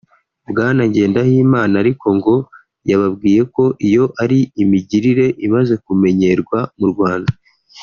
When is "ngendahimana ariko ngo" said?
0.89-2.35